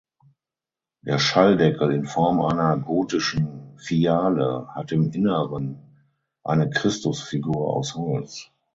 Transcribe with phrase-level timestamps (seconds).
[1.05, 5.95] Der Schalldeckel in Form einer gotischen Fiale hat im Inneren
[6.43, 8.49] eine Christusfigur aus Holz.